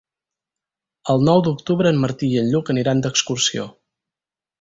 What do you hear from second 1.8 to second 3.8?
en Martí i en Lluc aniran d'excursió.